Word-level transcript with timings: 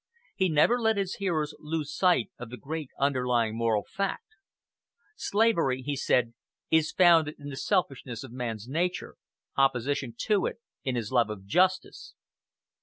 He 0.35 0.49
never 0.49 0.81
let 0.81 0.97
his 0.97 1.17
hearers 1.17 1.53
lose 1.59 1.95
sight 1.95 2.31
of 2.39 2.49
the 2.49 2.57
great 2.57 2.89
underlying 2.99 3.55
moral 3.55 3.83
fact. 3.83 4.25
"Slavery," 5.15 5.83
he 5.83 5.95
said, 5.95 6.33
"is 6.71 6.91
founded 6.91 7.35
in 7.37 7.49
the 7.49 7.55
selfishness 7.55 8.23
of 8.23 8.31
man's 8.31 8.67
nature; 8.67 9.17
opposition 9.55 10.15
to 10.21 10.47
it 10.47 10.59
in 10.83 10.95
his 10.95 11.11
love 11.11 11.29
of 11.29 11.45
justice." 11.45 12.15